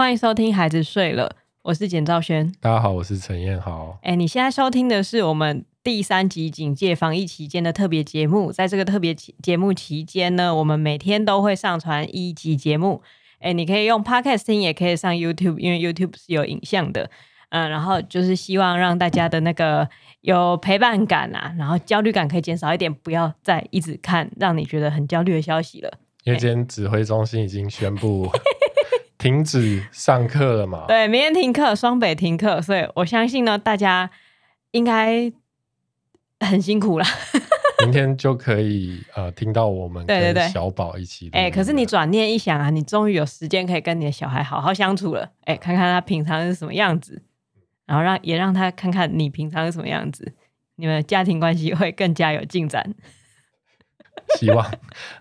[0.00, 1.28] 欢迎收听《孩子睡了》，
[1.60, 2.50] 我是简兆轩。
[2.58, 3.98] 大家好，我是陈彦豪。
[4.00, 8.50] 哎，你现在收听的是我们第三集警戒防疫期间的特别节目。
[8.50, 13.02] 在这个特别节目期间呢，我们每天都会上传一集节目。
[13.40, 17.10] 哎，你可以用 Podcast 听，也可以上 YouTube，因为 YouTube 是有影像的。
[17.50, 19.86] 嗯，然后就是希望让大家的那个
[20.22, 25.92] 有陪伴感啊，然后焦虑感可以减少一点，不要再一直看让你觉得很焦虑的消息了。
[26.24, 28.30] 因为今天指挥中心已经宣布
[29.20, 30.86] 停止上课了嘛？
[30.88, 34.10] 对，明天停课，双北停课，所以我相信呢，大家
[34.72, 35.30] 应该
[36.40, 37.04] 很辛苦了。
[37.84, 41.28] 明天就可以呃听到我们跟小宝一起。
[41.32, 45.22] 哎、欸，可是你转念一想啊，你终于有时间可以跟你的小孩好好相处了。
[45.44, 47.22] 哎、欸，看看他平常是什么样子。
[47.86, 50.32] 然后让也让他看看你平常是什么样子，
[50.76, 52.94] 你们的家庭关系会更加有进展。
[54.38, 54.64] 希望。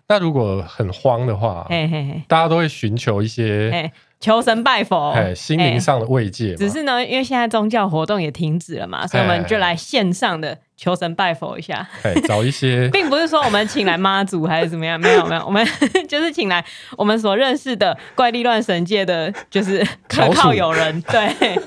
[0.07, 3.91] 那如果很慌的话，嘿嘿嘿，大家都会寻求一些。
[4.19, 6.55] 求神拜佛，哎，心灵上的慰藉、欸。
[6.55, 11.85] 只是呢，因为现在宗教活动也停止了嘛，所以我们就来线上的求神拜佛一下。
[12.03, 15.65] 哎，找一些， 并不是说我们请来妈祖还是怎么样，没有没有， 我们
[16.07, 16.63] 就是请来
[16.97, 21.01] 我们所认识的怪力乱神界的，就是可靠友人。
[21.01, 21.59] 对，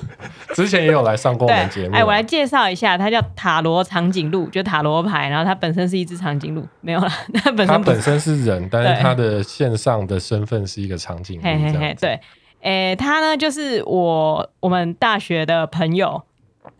[0.55, 1.95] 之前也有来上过我们节目。
[1.95, 7.09] 哎，我来介绍一下，他叫塔罗长颈鹿，就塔罗牌，然后他本身是一只长颈鹿，没有了，
[7.43, 12.19] 他本身他本身是人，但是他的线上的身份是一个长颈鹿，嘿嘿嘿，对。
[12.61, 16.23] 哎、欸，他呢，就是我我们大学的朋友，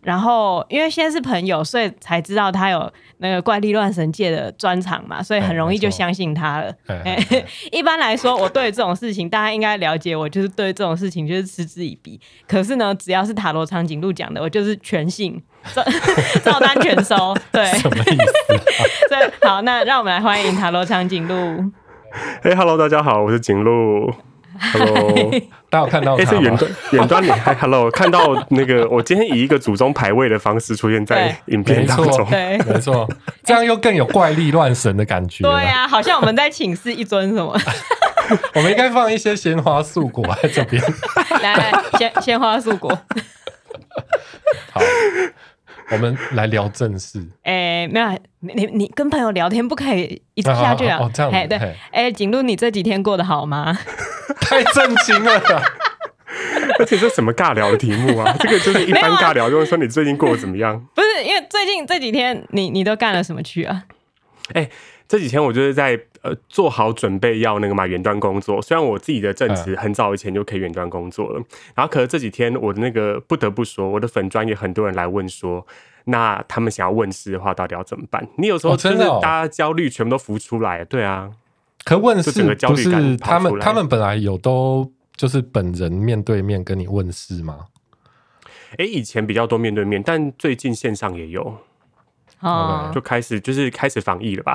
[0.03, 6.73] 然后因为现在是朋友，所以才知道他有那个怪力乱神界的专长嘛，所以很容易就相信他了。
[6.87, 12.19] 欸欸、 一般来说，我对这种事情，大家应该了解，我就是对这种事情就是嗤之以鼻。
[12.47, 15.41] 可是呢，只要是塔罗长颈鹿讲的，我就是全信，
[15.73, 15.83] 照
[16.43, 17.33] 照单全收。
[17.51, 18.59] 对，什么意思、啊？
[19.07, 21.35] 所以好，那让我们来欢迎塔罗长颈鹿。
[22.43, 24.13] 哎、hey,，Hello，大家好，我是景鹿。
[24.59, 25.31] Hello，
[25.69, 26.15] 大家有看到？
[26.15, 33.07] 哎、欸，是远端远端里嗨，Hello， 看到那个，我今天以一个祖宗排位的方式出现在影片当中，对，没错，
[33.43, 35.43] 这样又更有怪力乱神的感觉。
[35.43, 37.57] 对呀、啊，好像我们在请示一尊什么？
[38.55, 40.81] 我们应该放一些鲜花素果在这边。
[41.41, 42.89] 来来，鲜鲜花素果。
[44.71, 44.81] 好。
[45.91, 47.19] 我们来聊正事。
[47.43, 48.07] 哎、欸，没有，
[48.53, 50.99] 你你跟朋友聊天不可以一直下去啊。
[50.99, 51.47] 哦，这样子。
[51.47, 53.77] 对，哎，景路，你这几天过得好吗？
[54.41, 55.41] 太震惊了！
[56.79, 58.35] 而且这什么尬聊的题目啊？
[58.39, 60.79] 这个就是一般尬聊，就是说你最近过得怎么样？
[60.93, 63.85] 不是，因为最近这几天你你都干了什么去啊？
[64.53, 64.69] 哎、欸。
[65.05, 75.67] 这几天我就是在呃做好准备要那个嘛远端工作，虽然我自己的正职很早以前就可以远端工作了，嗯、然后可是这几天我的那个不得不说，我的粉专也很多人来问说，
[76.05, 78.27] 那他们想要问事的话，到底要怎么办？
[78.37, 81.31] 你有时候真的大家焦虑全部都浮出来，对啊，
[81.83, 87.67] 可问事不是他们他们本来有都就是本人面对面跟你问事吗？
[88.77, 91.57] 哎，以前比较多面对面，但最近线上也有。
[92.39, 94.53] 哦，就开始就是开始防疫了吧？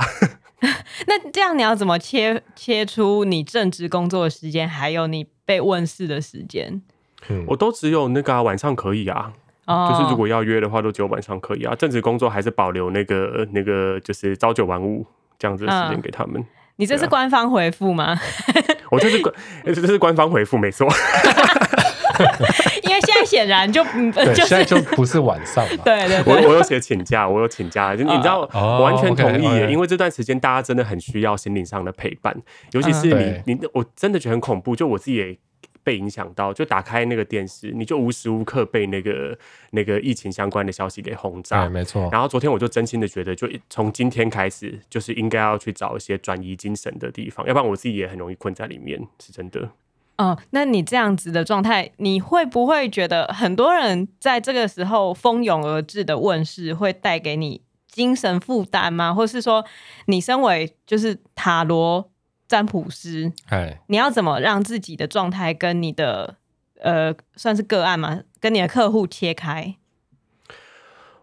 [1.07, 6.83] 那这样你要怎么切切出你正职工作的时间，还有你被问事的时间？
[7.29, 9.33] 嗯，我都只有那个、啊、晚上可以啊，
[9.69, 11.75] 哦、就是如果要约的话，都只有晚上可以啊。
[11.75, 15.07] 正职工作还是保留那个那个，就是朝九晚五
[15.39, 16.41] 这样子的时间给他们。
[16.41, 16.47] 嗯、
[16.77, 18.05] 你这是官方回复吗？
[18.07, 18.21] 啊、
[18.91, 19.35] 我这是官，
[19.67, 20.89] 这是官方回复，没错。
[22.83, 25.83] 因为现在显然就就是现在就不是晚上嘛。
[25.85, 29.71] 对对，我我有写请假，我有请假，就你知道，我完全同意耶。
[29.71, 32.37] 因为这段时间大家真的很需要心灵上的陪伴，
[32.73, 33.07] 尤其是
[33.47, 35.39] 你你我真的觉得很恐怖，就我自己也
[35.89, 39.39] 被影响到，就打开那个电视，你就无时无刻被那个
[39.71, 41.67] 那个疫情相关的消息给轰炸。
[41.67, 42.11] 没错。
[42.13, 49.71] 然后昨天我就真心的觉得，就从今天开始，就是应该要去找一些转移精神的地方，要不然我自己也很容易困在里面，是真的。
[50.19, 59.15] 哦，那你这样子的状态，你会不会觉得很多人在这个时候蜂拥而至的问世，会带给你精神负担吗？
[59.15, 59.65] 或是说，
[60.05, 62.11] 你身为就是塔罗
[62.49, 66.37] 占卜师，哎，你要怎么让自己的状态跟你的
[66.81, 68.23] 呃，算是个案嘛？
[68.41, 69.77] 跟你的客户切开？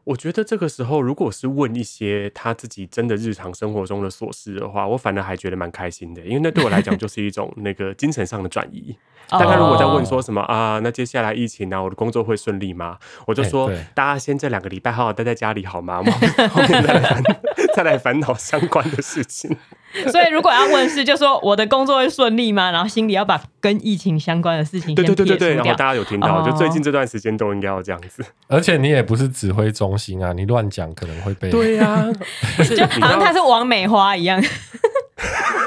[0.03, 8.95] 我觉得这个时候，如果是问一些他自己真的日常生活中的琐事的话，我反而还觉得蛮开心的，因为那对我来讲就是一种那个精神上的转移。
[9.29, 12.97] 但他如果在问说什么啊，那接下来疫情呢、啊，我的工作会顺利吗？
[13.25, 16.01] 我就说，大家先这两个礼拜好好待在家里好吗？
[16.51, 17.23] 后面 再来烦
[17.75, 19.55] 再来烦恼相关的事情。
[20.11, 22.69] 所以如果要问是，就说我的工作会顺利吗？
[22.69, 28.23] 然后心里要把跟疫情相关的事情，对对对对对，然后大家有听到，就最近这段时间都应该要这样子。
[28.47, 32.13] 而且你也不是指挥中心啊，你乱讲可能会被对呀、啊，
[32.63, 34.43] 就好像他是王美花一样。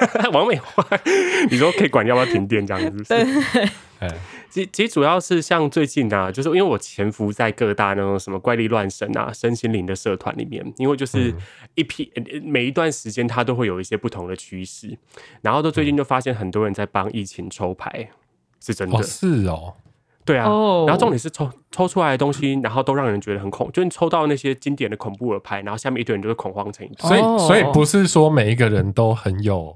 [0.33, 0.85] 王美花，
[1.51, 3.05] 你说可以管要不要停电这样子？
[3.05, 3.51] 是不是？
[3.51, 3.63] 对，
[4.01, 4.15] 哎，
[4.51, 11.35] 其实其实主要是像最近啊，就是因为我潜伏在各大那种什么怪力乱神啊、身心灵的社团里面，因为就是
[11.75, 14.97] 一批、嗯、每一段时间它都会有一些不同的趋势，
[15.43, 18.11] 然后都最近就发现很多人在帮疫情抽牌，
[18.61, 19.75] 是真的，哦是哦。
[20.29, 20.87] 对啊，oh.
[20.87, 27.09] 然后重点是抽抽出来的东西，然后都让人觉得很恐，就你抽到那些经典的恐怖的牌，然后下面一堆人就是恐慌成一团。
[27.09, 29.75] 所以，所以不是说每一个人都很有，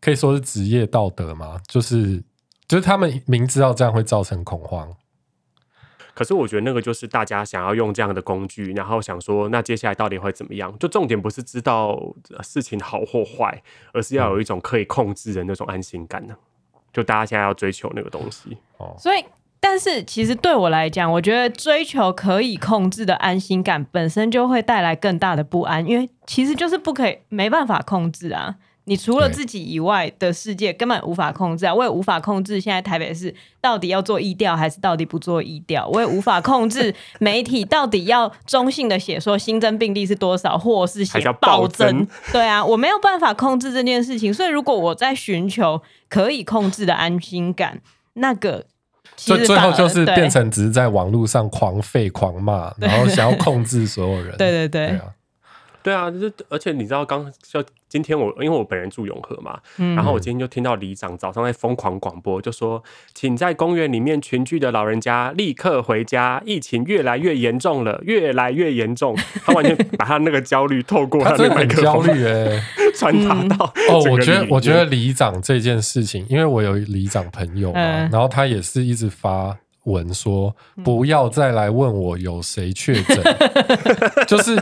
[0.00, 1.58] 可以说是职业道德吗？
[1.66, 2.22] 就是，
[2.68, 4.88] 就是他们明知道这样会造成恐慌，
[6.14, 10.72] 可是我觉得那个就是大家想要用这样的工具，然后想说，那接下来到底会怎么样？
[10.78, 12.00] 就重点不是知道
[12.44, 13.60] 事情好或坏，
[13.92, 16.36] 而是要有一种可以控制的那种安心感呢。
[16.92, 19.24] 就大家现在要追求那个东西哦，所以。
[19.66, 28.56] 但是其实对我来讲，我觉得追求可以控制的安心感本身就会带来更大的不安，因为其实就是不可以没办法控制啊！
[28.84, 31.74] 你除了自己以外的世界根本无法控制啊！
[31.74, 42.06] 我也无法控制现在台北市到底要做医调还是到底不做医调，我也无法控制媒体到底要中性的写说新增病例是多少，或是写暴增。
[42.30, 45.80] 对啊，我没有办法控制这件事情，所以如果我在寻求
[46.10, 47.80] 可以控制的安心感，
[48.12, 48.66] 那个。
[49.16, 54.34] 所以最后就是变成只是在网络上狂吠狂骂，然后想要控制所有人。
[54.38, 55.13] 对对对，对啊，
[55.84, 62.82] 对啊，就是而且你知道，刚就今天我因为我本人住永和嘛，嗯、然后我今天就听到里长早上在疯狂广播，就说
[63.12, 69.14] 请在公园里面群聚的老人家立刻回家，疫情越来越严重了，越来越严重。
[69.44, 72.60] 他完全 把他那个焦虑透过他的麦克风，焦虑哎。
[72.94, 80.54] 传达到哦，我觉得我觉得里长这件事情，因为我有里长朋友嘛，然后他也是一直发文说，
[80.84, 83.20] 不要再来问我有谁确诊，
[84.28, 84.56] 就是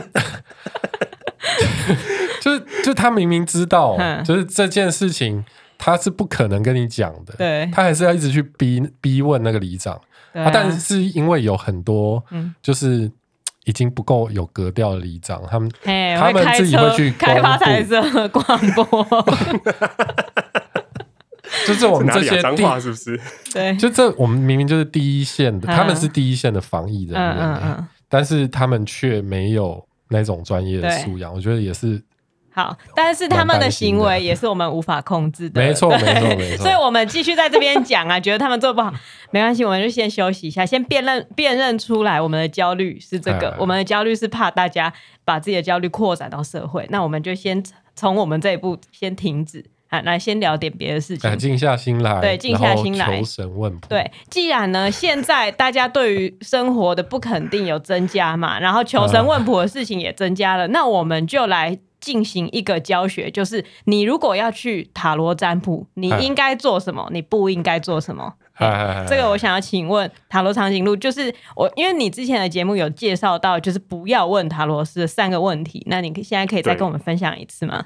[2.41, 5.43] 就是就他明明知道，就是这件事情
[5.77, 9.93] 他是不可能跟你讲的，对，他还是要一直去逼逼问那个里长，
[10.33, 12.23] 啊，但是因为有很多
[12.61, 13.11] 就是。
[13.65, 18.43] 已经不够有格调的里长，他们他们自己会去开发财色广
[18.75, 18.83] 播，
[21.65, 23.17] 就是我们这些脏话是不是？
[23.53, 32.01] 对， 就这我们明明就是第一线的，他们是第一线的防疫人员，但是他们却没有那种专业的素养，我觉得也是。
[32.55, 35.59] 好，但是他们的行为也是我们无法控制的。
[35.59, 36.61] 没错，没错，没错。
[36.69, 38.93] 所以，我们继续在这边讲啊，觉得他们做不好，
[39.31, 44.93] 没关系，我们就先休息一下，先辨认辨认出来，我们的焦虑是这个，我们的焦虑是怕大家
[45.25, 46.85] 把自己的焦虑扩展到社会。
[46.91, 47.63] 那我们就先
[47.95, 53.87] 从我们这一步先停止，啊，来先聊点别的事情，静下心来，对，静下心来，求神问卜。
[53.87, 61.77] 对，既然呢， 现在大家对于生活的不肯定有增加嘛，然后求神问卜的事情也增加了，那我们就来。
[62.03, 67.07] 进行一个教学，就是你如果要去塔罗占卜，你应该做什么？
[67.13, 68.33] 你不应该做什么？
[69.07, 77.85] 这个我想要请问塔罗长颈鹿，就是我，因为你之前的节目有介绍到，就是不要问塔罗斯的三个问题，那你现在可以再跟我们分享一次吗？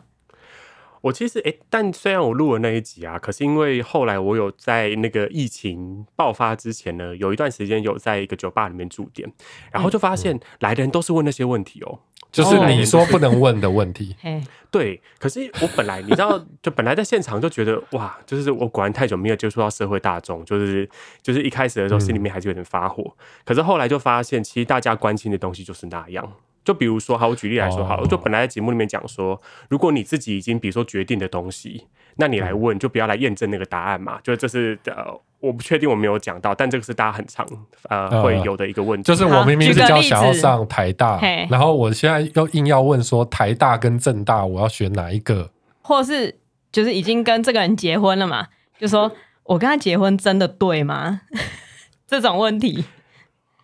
[1.07, 9.31] 我其实诶、欸，但虽然我录了那一集啊，可是因为后来我有在那个疫情爆发之前呢，有一段时间有在一个酒吧里面驻点，
[9.71, 11.99] 然后就发现来的人都是问那些问题哦、喔。
[12.29, 14.13] 就是你说不能问的问题，
[14.69, 15.01] 对。
[15.17, 20.87] 可是我本来你知道，就本来在现场就觉得哇，就是我果然太久没有接触到社会大众，就是
[21.23, 23.15] 就是一开始的时候心里面还是有点发火。
[23.45, 26.33] 可是后来就发现，其实大家关心的东西就是那样。
[26.67, 34.19] 就比如说，好，我举例来说，好，就本来在节目里面讲说，如果你自己已经比如说决定的东西，那你来问，就不要来验证那个答案嘛。
[34.21, 35.17] 就这是呃。
[35.39, 37.45] 我不确定我没有讲到，但这个是大家很常
[37.89, 39.03] 呃，呃会有的一个问题。
[39.03, 45.51] 就是我明明是叫想要上台大，然后我现在又硬要问说台大跟政大我要选哪一个，
[45.83, 46.39] 或是
[46.71, 48.47] 就是已经跟这个人结婚了嘛？
[48.79, 49.11] 就说
[49.43, 51.21] 我跟他结婚真的对吗？
[52.07, 52.83] 这种问题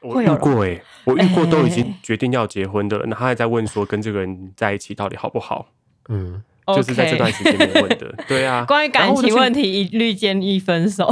[0.04, 5.70] 我遇过哎、欸，我遇过都已经决定要结婚的了，那他还在问说跟这个人在一起到底好不好？
[6.10, 8.14] 嗯，就是在这段时间里面问的。
[8.28, 11.10] 对啊， 关于感情问题一律建议分手。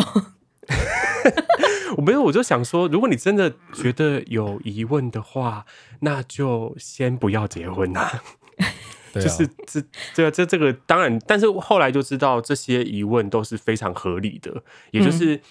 [1.98, 5.65] 我没有，我就想说，如果你真的觉得有疑问的话，
[6.01, 8.24] 那就先不要结婚呐、啊。
[9.15, 9.81] 就是这
[10.13, 15.36] 这这这个当然，但是后来就知道这些疑问都是非常合理的，也就是。
[15.36, 15.41] 嗯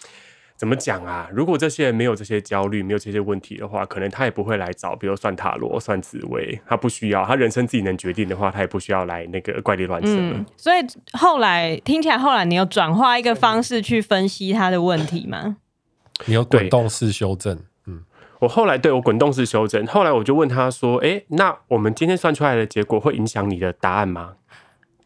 [0.60, 1.26] 怎么讲啊？
[1.32, 7.24] 如果这些人没有这些焦虑，没有这些问题的话，可能他也不会来找，比如算塔罗、算紫微，他不需要。
[7.24, 10.44] 他人生自己能决定的话，他也不需要来那个怪力乱神、嗯。
[10.58, 15.56] 所以后来听起来，后来你有转化一个方式去分析他的问题吗？
[16.28, 17.58] 你有滚动式修正。
[17.86, 18.04] 嗯，
[18.40, 24.34] 我后来对我滚动式修正，后来我就问他说：“哎、欸，那我们今天算出来的结果会影响你的答案吗？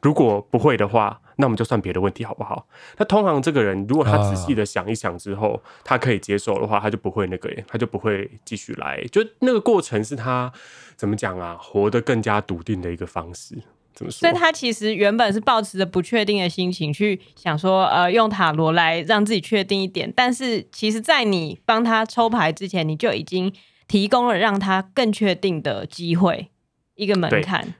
[0.02, 2.66] 如果不会的话，那我们就算别的问题好不好？
[2.98, 9.02] 那通常这个人如果他仔细的想一想之后，他可以接受的话，他就不会那个，他就不会继续来。
[9.10, 10.52] 就那个过程是他
[10.96, 11.56] 怎么讲啊？
[11.60, 13.56] 活得更加笃定的一个方式。
[13.94, 14.20] 怎么说？
[14.20, 20.12] 所以他其实原本是抱持着不确定的心情去想说，呃，用塔罗来让自己确定一点。
[20.14, 23.52] 但是其实，在你帮他抽牌之前，你就已经
[23.86, 26.48] 提供了让他更确定的机会，
[26.96, 27.74] 一个门槛。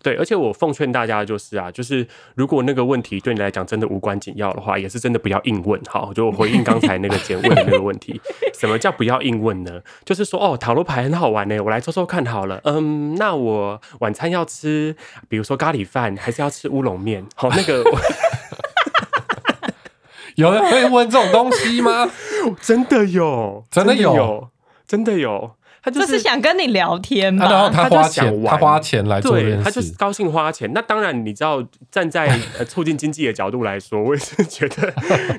[0.00, 5.80] 对，而且我奉劝大家就是啊，就是如果那个问题对你来讲真的无关紧要的话，也是真的不要硬问。
[5.88, 8.20] 好，就回应刚才那个简问的那个问题，
[8.54, 9.80] 什么叫不要硬问呢？
[10.04, 12.60] 就是说哦，塔罗牌很好玩呢，我来抽抽看好了。
[12.64, 14.94] 嗯，那我晚餐要吃，
[15.28, 17.26] 比如说咖喱饭，还是要吃乌龙面？
[17.34, 17.82] 好，那个
[20.36, 22.08] 有人可以问这种东西吗？
[22.60, 24.48] 真的有，真的有，
[24.86, 25.57] 真的有。
[25.90, 30.70] 他就是，是想跟你聊天嘛，然后他花钱，他花钱来做这件事，他就是高兴花钱。
[30.72, 34.92] 那当然，你知道站在呃促进经济的角度来说，我也是觉得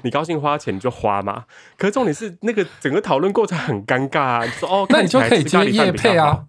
[0.03, 1.43] 你高兴花钱你就花嘛。
[1.77, 6.43] 可是重点是那个整个讨论过程很尴尬啊，说哦，那你就可以接叶配啊。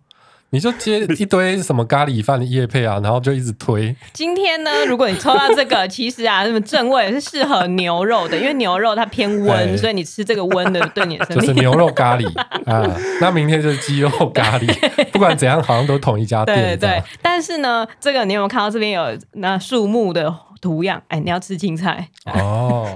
[0.50, 3.94] 你就接 一堆什么咖喱饭的叶配啊，然后就一直推。
[4.12, 11.46] 今天呢，如果你抽到这个， 其实啊，什么正位是适合牛肉的，因为牛肉它偏温，欸、所以你吃这个温的对你的身体。
[11.46, 12.26] 就是牛肉咖喱
[12.66, 12.84] 啊，
[13.20, 14.66] 那明天就是鸡肉咖喱，
[15.12, 16.56] 不管怎样，好像都同一家店。
[16.56, 17.02] 对，对对。
[17.22, 21.00] 但是呢，这个你有没有看到这边有那树木的图样？
[21.08, 22.88] 哎，你要吃青菜哦。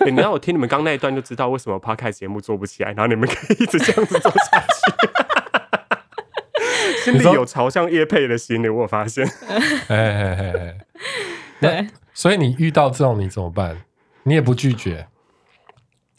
[0.00, 5.07] 欸、你让我听你们刚那一段就知道为什么 Podcast 节目做不起来，然后你们可以一直这样子做下去。
[7.12, 9.26] 心里有朝向叶配的心理，我有发现。
[9.88, 10.78] 哎哎哎哎，
[11.60, 13.82] 对，所以你遇到这种你怎么办？
[14.24, 15.06] 你也不拒绝？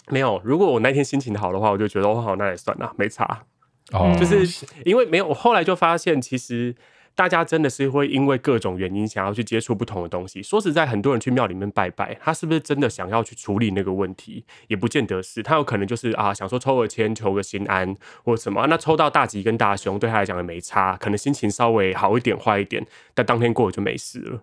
[0.08, 0.42] 没有。
[0.44, 3.44] 如果我那天心情好的话，我就觉得哦好，那也算了，没差。
[3.92, 6.76] 哦，就是因为没有，我后来就发现其实。
[7.20, 10.42] 大家真的是会因为各种原因想要去接触不同的东西。
[10.42, 15.44] 说实在，很多人去庙里面拜拜，他是不是真的想要去处理那个问题，也不见得是。
[15.44, 18.66] 他有可能就是啊，想说抽个签求个心安或什么。
[18.68, 24.42] 那抽到大吉跟大凶，对他来讲也没差，可能心情稍微好一点坏一点，但当天过了就没事了。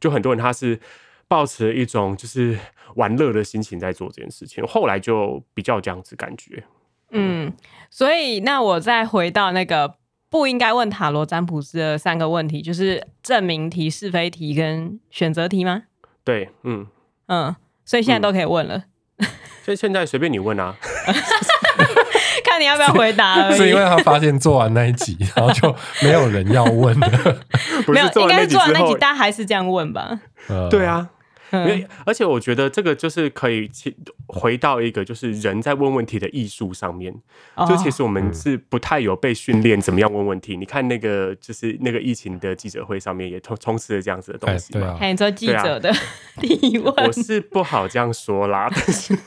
[0.00, 0.80] 就很多人他是
[1.28, 2.58] 抱持一种就是
[2.96, 6.64] 玩乐的心情在做这件事情，后来就比较这样子感觉。
[7.10, 7.52] 嗯，
[7.88, 9.94] 所以那我再回到那个。
[10.36, 15.84] 不应该问塔罗占卜师的三个问题，就是证明题、是非题跟选择题吗？
[16.22, 16.86] 对，嗯
[17.28, 18.84] 嗯，所以现在都可以问了。
[19.64, 20.76] 所以现在随便你问啊，
[22.44, 23.50] 看你要不要回答。
[23.50, 27.08] 是因为他发现做完那一集， 然后就没有人要问了。
[27.88, 30.20] 没有，应该是做完那集，大家还是这样问吧？
[30.48, 31.08] 呃、对啊。
[31.52, 33.70] 因为，而且我觉得这个就是可以
[34.26, 37.14] 回到一个就是人在问问题的艺术上面。
[37.68, 40.56] 就其实我们是不太有被训练怎么样问问题。
[40.56, 44.96] 你看那个就是那个疫情的记者会上面也充充斥了这样子的东西嘛。
[44.96, 45.92] 很多记者的
[46.40, 48.68] 提问，我是不好这样说啦。
[48.74, 49.18] 但是，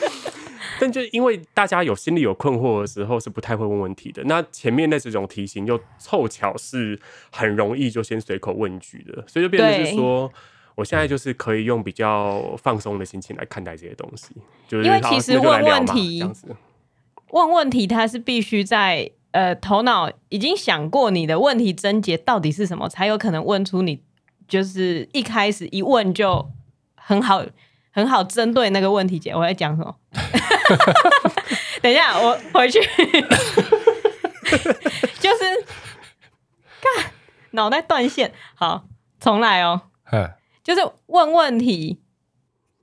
[0.80, 4.22] 但就因为大家有心里有困惑的时候，是不太会问问题的。
[4.24, 6.98] 那前面那几种题型又凑巧是
[7.30, 10.32] 很容易就先随口问句的，所以就变成是说。
[10.80, 14.34] 我现在就是可以用比较放松的心情来看待这些东西，
[14.66, 16.24] 就是因为其实问问题，
[17.32, 24.02] 问问题，它是必须在呃头脑已经想过你的问题症结到底是什么，才有可能问出你
[24.48, 26.50] 就是一开始一问就
[26.94, 27.44] 很好
[27.90, 29.32] 很好针对那个问题解。
[29.34, 29.94] 我在讲什么？
[31.82, 32.80] 等一下，我回去，
[35.20, 35.44] 就是
[36.80, 37.12] 看
[37.50, 38.86] 脑袋断线，好，
[39.20, 39.82] 重来哦。
[40.62, 41.98] 就是问问题，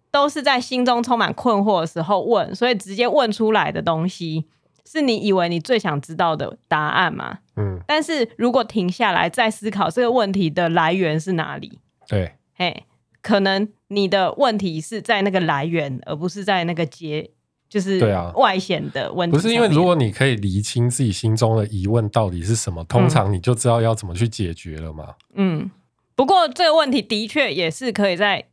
[0.10, 4.46] 都是在心中充满困惑的时候问，所以直接问出来的东西，
[4.86, 7.40] 是你以为你最想知道的答案吗？
[7.56, 7.80] 嗯。
[7.88, 11.80] 但是如果停下来再思考这个问题的来源是哪里？
[12.08, 12.86] 对，嘿，
[13.22, 17.30] 可能你的问题是在那个来源，而不是在那个结，
[17.70, 19.36] 就是对啊，外显的问题。
[19.36, 25.14] 不是因为如果你可以厘清自己心中的疑问到底是什么，通常你就知道要怎么去解决了嘛。
[25.36, 25.70] 嗯。
[26.18, 28.44] 不过这个问题的确也是可以在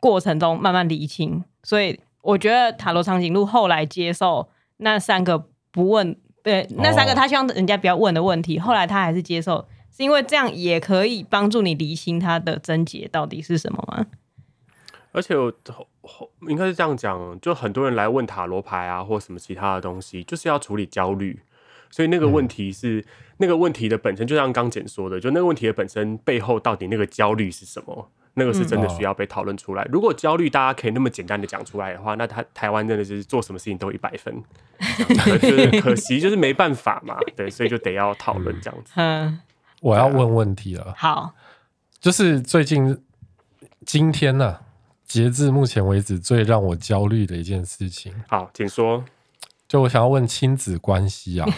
[0.00, 4.48] 过程中慢慢理清，所以我觉得塔罗长颈鹿后来接受
[4.78, 14.06] 那三个不问，对，那三个他希望人家不要问的问题，哦、后来他还是接受，是因为这样也可以帮助你理清他的症结到底是什么吗？
[15.12, 15.52] 而且我
[16.48, 21.40] 应该是这样讲，就很多人来问塔罗牌啊，或什么其他的东西，就是要处理焦虑。
[21.92, 23.04] 所以那个问题是、嗯、
[23.36, 28.10] 那个问题的本身，就像刚简说的，就那个问题的本身背后到底那个焦虑是什么？
[28.34, 29.84] 那个是真的需要被讨论出来。
[29.84, 34.42] 嗯、如果焦虑大家可以那么简单的讲出来的话，那他台湾真的是做什么事情都一百分。
[35.06, 38.92] 就是可惜就是没办法嘛，对，所以就得要讨论这样子。
[38.96, 39.38] 嗯，
[39.82, 40.94] 我要问问题了。
[40.96, 41.34] 好，
[42.00, 42.98] 就是最近
[43.84, 44.62] 今天呢、啊，
[45.04, 48.14] 截至目前为止最让我焦虑的一件事情。
[48.28, 49.04] 好，请说。
[49.72, 51.48] 就我想要问亲子关系啊，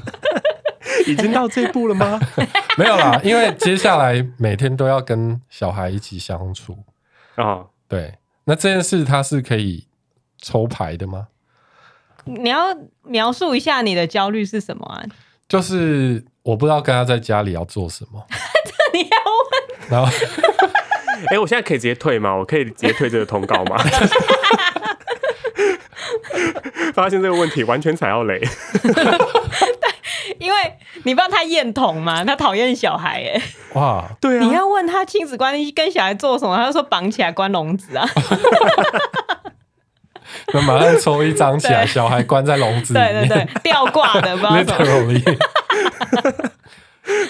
[1.08, 2.20] 已经到这一步了吗？
[2.76, 6.76] 没有啦，因为接下来每天都要跟小孩一起相处
[7.36, 7.44] 啊。
[7.44, 9.86] 哦、对，那这件事他是可以
[10.42, 11.28] 抽牌的吗？
[12.26, 15.02] 你要描述一下你的焦虑是什么啊？
[15.48, 18.22] 就是我不知道跟他在家里要做什么。
[18.30, 19.16] 这你要
[19.88, 19.88] 问？
[19.88, 20.12] 然后，
[21.28, 22.36] 哎、欸，我现在可以直接退吗？
[22.36, 23.82] 我可以直接退这个通告吗？
[26.96, 28.40] 发现这个问题完全踩到雷，
[30.40, 30.56] 因为
[31.04, 33.42] 你不知道他厌童嘛，他讨厌小孩哎，
[33.74, 38.08] 哇，对啊，你要问他亲子关系跟小孩做什么，他就说绑起来关笼子啊，
[40.54, 44.84] 那马上抽一张起来，小孩关在笼子里面，对对对，吊挂的，不知道怎么。
[44.86, 45.22] 容易，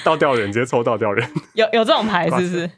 [0.04, 2.70] 倒吊人直接抽倒吊人，有有这种牌是不是？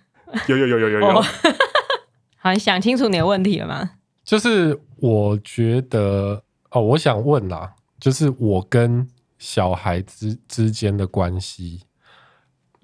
[0.47, 1.21] 有有有有有有，有，
[2.41, 3.91] 好，你想清楚你的问题了吗？
[4.25, 9.09] 就是我觉得哦，我想问啦，就是我跟
[9.39, 11.83] 小孩之之间的关系，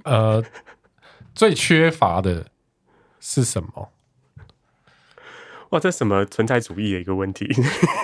[0.04, 0.42] 呃，
[1.34, 2.46] 最缺乏的
[3.20, 3.90] 是什么？
[5.70, 7.46] 哇，这什么存在主义的一个问题？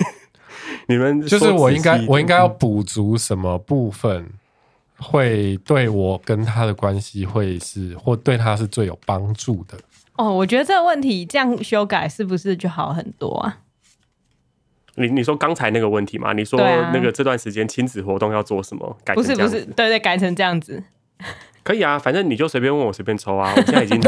[0.87, 4.29] 你们就是我应该我应该要补足什么部分，
[4.97, 9.77] 会对我跟他的关系会是或对他是最有帮助的？
[10.17, 13.59] 哦，我觉得这个问题这样修改是不是就好很多啊？
[14.95, 16.33] 你你说刚才那个问题嘛？
[16.33, 18.97] 你说那个这段时间亲子活动要做什么？
[19.13, 20.83] 不是不是，对对，改成这样子
[21.63, 23.53] 可以啊，反正你就随便问我，随便抽啊。
[23.55, 24.01] 我现在已经，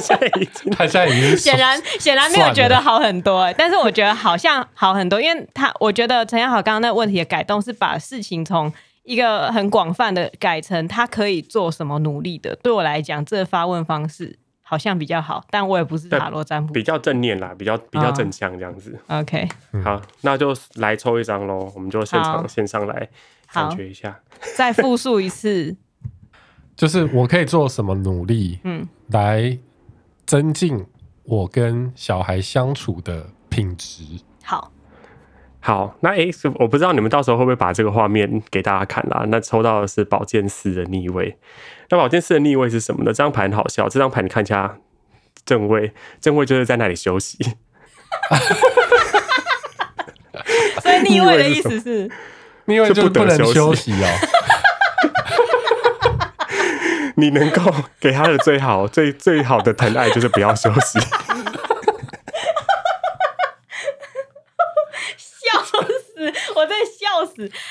[0.00, 12.56] 现在已经，他现在已经显然显然没有觉得好很多，欸，但是我觉得好像好很多，因为他我觉得陈彦豪刚刚那个问题的改动是把事情从一个很广泛的改成他可以做什么努力的。
[12.62, 14.38] 对我来讲，这个发问方式。
[14.70, 18.96] 好像比较好，但我也不是塔罗占卜，比较正念啦，比较比较正向这样子。
[19.08, 19.48] Oh, OK，
[19.82, 23.08] 好，那就来抽一张喽，我们就现场线上来
[23.52, 24.20] 感觉一下。
[24.56, 25.76] 再复述一次，
[26.76, 29.58] 就是我可以做什么努力，嗯，来
[30.24, 30.86] 增进
[31.24, 34.04] 我跟小孩相处的品质。
[34.44, 34.70] 好。
[35.62, 39.24] 好，那诶、欸，我不知道你们到时候会不会把这个画面给大家看啦。
[39.28, 41.36] 那抽到的是宝剑四的逆位，
[41.90, 43.10] 那宝剑四的逆位是什么呢？
[43.10, 44.78] 这张牌很好笑，这张牌你看一下
[45.44, 47.36] 正位，正位就是在那里休息。
[50.82, 52.10] 所以逆位的意思是，
[52.64, 54.08] 逆位就不能休息哦。
[57.16, 57.62] 你能够
[58.00, 60.98] 给他的最好、最最好的疼爱就是不要休息。
[66.54, 66.74] 我在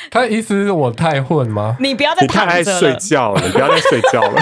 [0.09, 1.75] 他的意思是我太混吗？
[1.79, 4.41] 你不要再躺着了，你太爱睡觉了，你不要再睡觉了。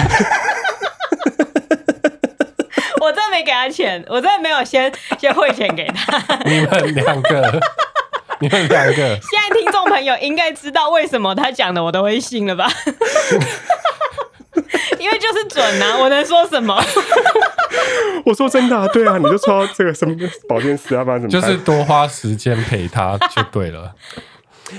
[3.00, 6.22] 我真的没给他钱，我真的没有先先汇钱给他。
[6.44, 7.60] 你们两个，
[8.40, 12.68] 你们两个，现在听众朋友应该知道为什么他讲的我都会信了吧？
[14.98, 15.96] 因为就是准啊！
[15.96, 16.76] 我能说什么？
[18.26, 20.14] 我说真的啊，对啊，你就说这个什么
[20.48, 21.32] 保健师啊，不然怎么？
[21.32, 23.94] 就是多花时间陪他就对了。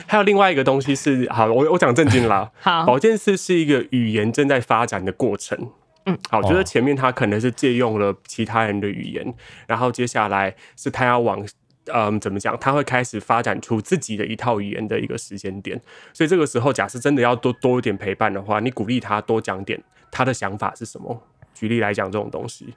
[0.07, 2.51] 还有另外一个东西是，好，我我讲正经啦。
[2.59, 5.69] 好，宝剑四是一个语言正在发展的过程。
[6.05, 9.33] 嗯，好，就是前面他可能是借用了其他人的语言，
[9.67, 11.45] 然后接下来是他要往
[11.93, 15.79] 嗯怎么讲，他会开始发展出自己的一套语言的一个时间点。
[16.13, 21.21] 所以这个时候，假设真的要多多一点陪伴的话，你鼓励他多讲点他的想法是什么？
[21.53, 22.73] 举例来讲，这种东西，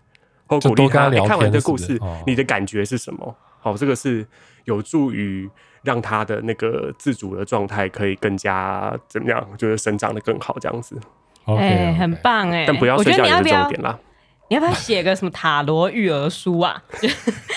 [0.46, 3.36] 或鼓励他，你看完这故事，你的感觉是什么？
[3.62, 4.26] 好，这个是
[4.64, 5.48] 有助于
[5.82, 11.00] 让他的那个自主的状态可以更加怎么样，就是生长的更好，这样子。
[11.46, 13.98] 哎，很棒哎，但不要睡觉也是重点啦。
[14.52, 16.76] 你要不要写个什么塔罗育儿书啊？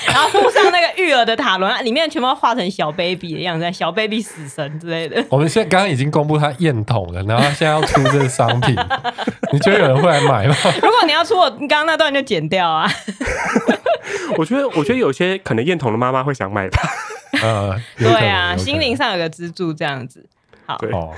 [0.07, 5.21] 然后附上那个育儿的塔罗，里面全部画成小 baby 的样子，小 baby 死神之类的。
[5.29, 8.73] 我们现在刚刚已经公布他验桶了，然后他现在要出这个商品，
[9.51, 10.55] 你觉得有人会来买吗？
[10.81, 12.89] 如果你要出我刚刚那段就剪掉啊。
[14.37, 16.79] 我觉得，我觉得有些可能验桶的妈妈会想买吧。
[17.43, 20.25] 呃，对啊，心灵上有个支柱这样子。
[20.65, 20.77] 好。
[20.93, 21.13] 哦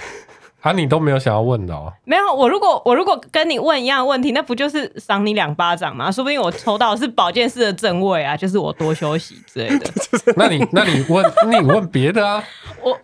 [0.62, 1.94] 啊，你都没有想要问的哦？
[2.04, 6.12] 没有，我如果我如果跟你问一样的问题，那不就是赏你两巴掌吗？
[6.12, 9.90] 说不定我抽到的是保健室的正位啊，就是我多休息之类的。
[10.36, 12.44] 那你那你问，你问别的啊？
[12.84, 13.00] 我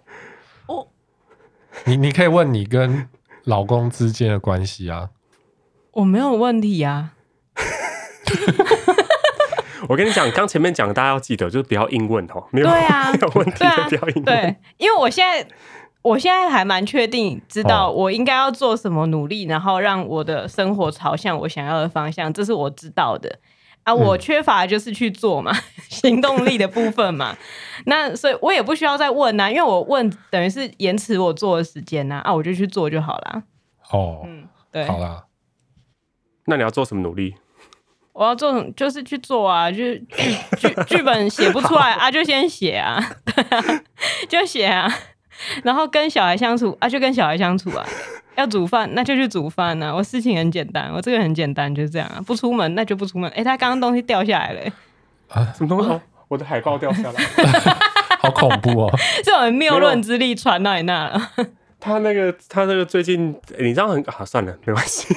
[0.66, 0.88] 我
[1.86, 3.08] 你你可以问你跟
[3.46, 5.12] 老公之间的关系啊。
[5.92, 7.12] 我没有问题啊。
[9.88, 12.44] 我跟你讲，刚前面讲，大家要记得，就是不要硬问哦。
[12.52, 14.26] 没有对啊，没有问题就不要硬问。
[14.26, 15.48] 对，因为我现在。
[16.04, 23.40] 我现在还蛮确定，知道我应该要做什么努力，然后让我的生活朝向我想要的方向，这是我知道的。
[23.84, 27.36] 啊，我缺乏就是去做嘛，嗯、 行动力的部分嘛。
[27.86, 33.44] 那所以我也不需要再问呐、啊，因为我问等于是延迟我做的时间呐，啊，我就去做就好啦。
[33.92, 35.26] 哦，嗯，对，好啦。
[36.46, 37.36] 那你要做什么努力？
[38.14, 40.00] 我要做，就是去做啊，就是
[40.58, 43.84] 剧剧剧本写不出来 啊，就先写啊，对啊，
[44.30, 44.90] 就写啊。
[45.64, 47.86] 然后跟小孩相处啊，就跟小孩相处啊。
[48.36, 49.94] 要煮饭，那就去煮饭啊。
[49.94, 52.20] 我事情很简单，我这个很简单，就是这样啊。
[52.26, 53.30] 不出门，那就不出门。
[53.32, 54.74] 哎、欸，他刚刚东西掉下来了、欸。
[55.28, 55.54] 啊？
[55.56, 56.02] 什么东西？
[56.30, 57.24] 我的海报掉下来，
[58.18, 59.00] 好恐怖哦！
[59.24, 61.32] 这种谬论之力传到你那了。
[61.80, 64.26] 他那个，他那个最近，欸、你知道很啊？
[64.26, 65.14] 算了，没关系。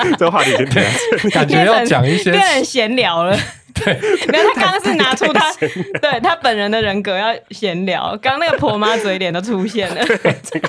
[0.18, 3.36] 这话题已经感觉要讲一些，变成闲聊了。
[3.74, 3.94] 对，
[4.28, 5.52] 没有，他刚刚是拿出他
[6.00, 8.08] 对他本人的人格要闲聊。
[8.20, 10.68] 刚刚那个婆妈嘴脸都出现了，对，整个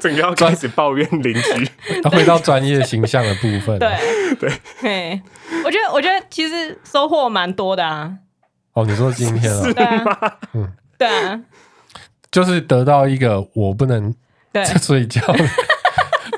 [0.00, 1.70] 整个要开始抱怨邻居。
[2.02, 3.90] 他回到专业形象的部分，对
[4.40, 5.22] 对对，
[5.64, 8.12] 我觉得我觉得其实收获蛮多的啊。
[8.72, 9.62] 哦，你说今天啊？
[9.72, 11.40] 对啊，嗯，对啊，
[12.32, 14.12] 就是得到一个我不能
[14.80, 15.20] 睡觉，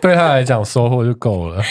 [0.02, 1.62] 对他来讲收获就够了。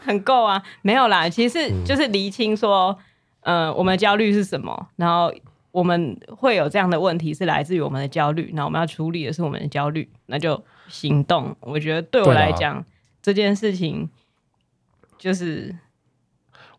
[0.00, 2.96] 很够啊，没有啦，其实就是厘清说。
[3.42, 4.88] 嗯、呃，我们的焦虑是什么？
[4.96, 5.32] 然后
[5.70, 11.56] 我们会有这样的问题是来自于我们的焦虑，那我们要处理的是我们的焦虑，那就行动。
[11.60, 12.84] 我觉得对我来讲，
[13.22, 14.10] 这件事情
[15.16, 15.74] 就是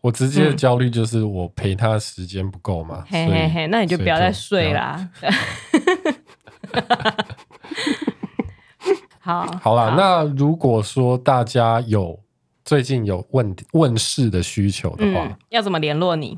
[0.01, 3.03] 我直接的焦虑就是我陪他的时间不够嘛。
[3.07, 5.09] 嘿嘿嘿，那你就不要再睡啦。
[9.19, 12.19] 好，好啦，那如果说大家有
[12.69, 16.37] 最近有问问世的需求的话，要怎么联络你？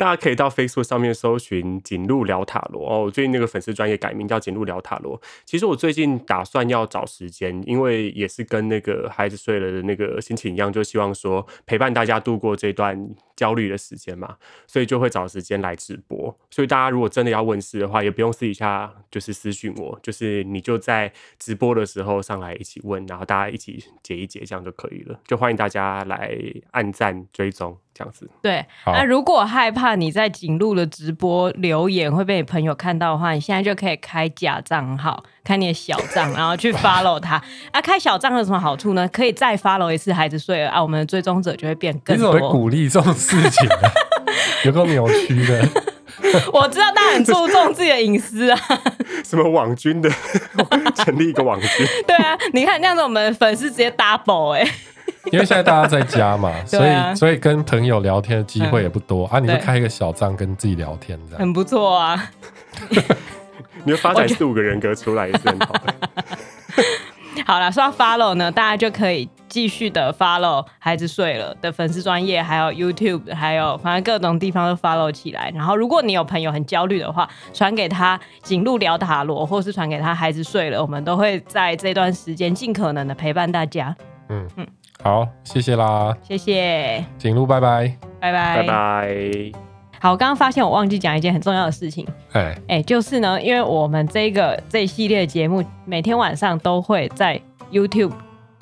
[0.00, 3.02] 大家可以到 Facebook 上面搜寻“景路聊塔罗”哦。
[3.02, 5.20] 我最近那个粉丝专业改名叫“景路聊塔罗”。
[5.44, 14.36] 其实我最近打算要找时间，因为也是跟那个孩子睡了的那个心情一样，就希望说陪伴大家度过这段焦虑的时间嘛，
[14.66, 16.34] 所以就会找时间来直播。
[16.50, 25.20] 所以大家如果真的要问事的话，也不用私底下就是私讯我，就是你就在直播的时候上来一起问，然后大家一起解一解，这样就可以了。
[25.26, 26.34] 就欢迎大家来
[26.70, 27.76] 按赞追踪。
[27.92, 37.42] 这样子对，那如果害怕你在景路的直播留言会被你朋友看到的话，你现在就可以开假账号，开你的小账，然后去 follow 他。
[37.70, 39.08] 啊，开小账有什么好处呢？
[39.08, 42.26] 可以再 follow 一次，孩子睡了啊，我们的追踪者就会变更多。
[42.26, 43.90] 你怎么会鼓励这种事情啊？
[44.64, 45.68] 有够扭曲的。
[46.52, 48.58] 我知道大家很注重自己的隐私啊。
[49.24, 50.10] 什么网军的？
[50.94, 51.68] 成立一个网军？
[52.06, 54.72] 对啊，你看这样子，我们粉丝直接 double 哎、欸。
[55.30, 59.38] 因为现在大家在家嘛， 所以所以跟朋友聊天的机会也不多、嗯、啊。
[59.40, 62.30] 你就开一个小账跟自己聊天，这样很不错啊。
[63.84, 65.94] 你会发展四五个人格出来也是很好的。
[67.46, 75.50] 好了，说到 follow 呢，大家就可以继续的 follow 孩子睡了的粉丝专业，还有 YouTube，还有反正各种地方都 follow 起来。
[75.54, 83.96] 然后，如果你有朋友很焦虑的话，传给他景路聊塔罗，或是传给他孩子睡了，我们都会在这段时间尽可能的陪伴大家。
[84.28, 84.66] 嗯嗯。
[85.02, 87.02] 好，谢谢啦，谢谢。
[87.16, 89.52] 景路，拜拜，拜拜，拜拜。
[89.98, 97.40] 好，我刚刚发现我忘记讲一件很重要的事情，哎、欸欸、就是呢，因为我们这个这一系列的节目每天晚上都会在
[97.72, 98.12] YouTube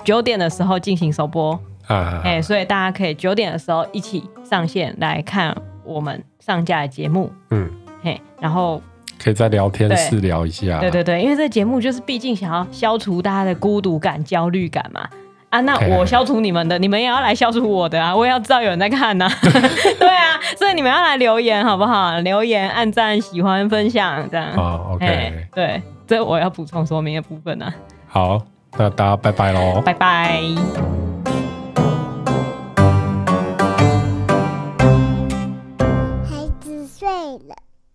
[0.05, 1.99] 九点的时候进行首播，哎、啊。
[1.99, 7.69] 啊欸，所以大家可以九点的时候一起上线来看我们上架的节目，嗯，
[8.01, 8.81] 嘿、欸，然后
[9.21, 15.05] 可以在聊天室聊一下，对对对，因为这个节目就是毕竟想要消除大家的孤独感、焦虑感嘛。
[15.49, 18.15] 啊，那我消除你们的，你们也要来消除我的啊！
[18.15, 19.31] 我也要知道有人在看呐、啊，
[19.99, 22.17] 对啊，所以你们要来留言好不好？
[22.19, 24.53] 留言、按赞、喜欢、分享这样。
[24.53, 25.47] 好，OK。
[25.53, 27.73] 对，这我要补充说明的部分呢、啊。
[28.07, 28.41] 好，
[28.77, 29.81] 那大家拜拜喽！
[29.83, 31.08] 拜拜。